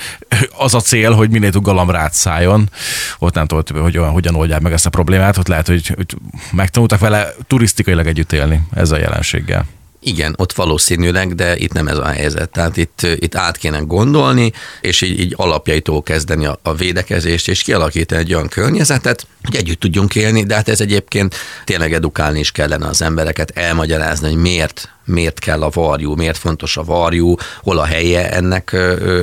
az 0.58 0.74
a 0.74 0.80
cél, 0.80 1.12
hogy 1.12 1.30
minél 1.30 1.50
több 1.50 1.62
galamrát 1.62 2.12
szálljon. 2.12 2.70
Ott 3.18 3.34
nem 3.34 3.46
tudom, 3.46 3.82
hogy 3.82 3.98
olyan, 3.98 4.10
hogyan 4.10 4.34
oldják 4.34 4.60
meg 4.60 4.72
ezt 4.72 4.86
a 4.86 4.90
problémát, 4.90 5.36
ott 5.36 5.48
lehet, 5.48 5.66
hogy, 5.66 5.86
hogy 5.86 6.16
megtanultak 6.52 6.98
vele 6.98 7.28
turisztikailag 7.46 8.06
együtt 8.06 8.32
élni 8.32 8.60
ezzel 8.74 8.98
a 8.98 9.00
jelenséggel. 9.00 9.64
Igen, 10.08 10.34
ott 10.38 10.52
valószínűleg, 10.52 11.34
de 11.34 11.56
itt 11.56 11.72
nem 11.72 11.88
ez 11.88 11.98
a 11.98 12.06
helyzet. 12.06 12.50
Tehát 12.50 12.76
itt, 12.76 13.00
itt 13.02 13.34
át 13.34 13.56
kéne 13.56 13.78
gondolni, 13.78 14.52
és 14.80 15.00
így, 15.00 15.20
így 15.20 15.34
alapjaitól 15.36 16.02
kezdeni 16.02 16.46
a, 16.46 16.58
a 16.62 16.74
védekezést, 16.74 17.48
és 17.48 17.62
kialakítani 17.62 18.20
egy 18.20 18.34
olyan 18.34 18.48
környezetet, 18.48 19.26
hogy 19.42 19.56
együtt 19.56 19.80
tudjunk 19.80 20.14
élni, 20.14 20.42
de 20.42 20.54
hát 20.54 20.68
ez 20.68 20.80
egyébként 20.80 21.34
tényleg 21.64 21.92
edukálni 21.92 22.38
is 22.38 22.52
kellene 22.52 22.86
az 22.86 23.02
embereket, 23.02 23.50
elmagyarázni, 23.50 24.28
hogy 24.28 24.40
miért 24.40 24.88
miért 25.08 25.38
kell 25.38 25.62
a 25.62 25.68
varjú, 25.68 26.14
miért 26.14 26.38
fontos 26.38 26.76
a 26.76 26.84
varjú, 26.84 27.34
hol 27.62 27.78
a 27.78 27.84
helye 27.84 28.30
ennek 28.30 28.72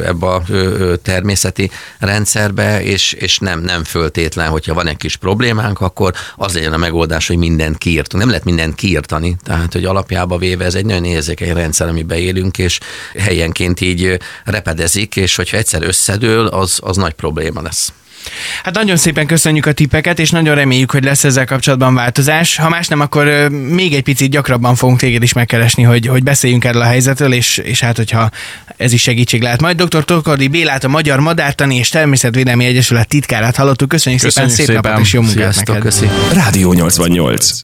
ebbe 0.06 0.28
a 0.28 0.44
természeti 1.02 1.72
rendszerbe, 2.00 2.84
és, 2.84 3.14
és 3.14 3.40
nem, 3.40 3.62
nem 3.62 3.84
föltétlen, 3.84 4.50
hogyha 4.50 4.74
van 4.74 4.88
egy 4.88 4.98
kis 4.98 5.16
problémánk, 5.16 5.82
akkor 5.82 6.14
az 6.36 6.54
legyen 6.54 6.74
a 6.74 6.78
megoldás, 6.78 7.28
hogy 7.28 7.38
mindent 7.38 7.78
kiírtunk. 7.78 8.22
Nem 8.22 8.32
lehet 8.32 8.46
mindent 8.46 8.76
kiírtani, 8.76 9.38
tehát 9.44 9.74
hogy 9.74 9.86
alapjába 9.86 10.38
véve 10.38 10.66
ez 10.66 10.76
egy 10.76 10.86
nagyon 10.86 11.06
érzékeny 11.06 11.54
rendszer, 11.54 11.88
amiben 11.88 12.18
élünk, 12.18 12.58
és 12.58 12.80
helyenként 13.18 13.82
így 13.82 14.20
repedezik, 14.44 15.16
és 15.16 15.36
hogyha 15.36 15.58
egyszer 15.58 15.84
összedől, 15.84 16.48
az, 16.48 16.80
az 16.82 16.98
nagy 16.98 17.14
probléma 17.14 17.62
lesz. 17.62 17.94
Hát 18.64 18.74
nagyon 18.74 18.98
szépen 18.98 19.28
köszönjük 19.28 19.66
a 19.66 19.72
tippeket, 19.72 20.20
és 20.20 20.30
nagyon 20.30 20.56
reméljük, 20.56 20.92
hogy 20.92 21.04
lesz 21.04 21.24
ezzel 21.24 21.46
kapcsolatban 21.46 21.94
változás. 21.94 22.56
Ha 22.56 22.70
más 22.70 22.88
nem, 22.88 23.00
akkor 23.00 23.50
még 23.50 23.94
egy 23.94 24.04
picit 24.04 24.30
gyakrabban 24.30 24.76
fogunk 24.76 25.00
téged 25.00 25.24
is 25.24 25.34
megkeresni, 25.34 25.84
hogy, 25.84 26.08
hogy 26.08 26.24
beszéljünk 26.24 26.66
erről 26.66 26.82
a 26.82 26.86
helyzetről, 26.86 27.34
és, 27.34 27.58
és 27.58 27.80
hát, 27.80 27.98
hogyha 27.98 28.30
ez 28.78 28.94
is 28.94 29.02
segítség 29.02 29.42
lehet. 29.42 29.62
Majd 29.62 29.82
dr. 29.82 30.06
Tokordi 30.06 30.48
Bélát, 30.48 30.84
a 30.84 30.88
Magyar 30.88 31.20
Madártani 31.20 31.76
és 31.76 31.90
Természetvédelmi 31.90 32.66
Egyesület 32.66 33.08
titkárát 33.08 33.56
hallottuk. 33.56 33.90
Köszönjük, 33.90 34.22
köszönjük 34.22 34.54
szépen, 34.54 34.76
szép 34.76 34.84
napot 34.84 35.02
és 35.02 35.14
jó 35.14 35.22
munkát 35.22 35.56
neked. 35.56 35.82
Köszi. 35.82 36.10
Rádió 36.34 36.74
88. 36.74 37.50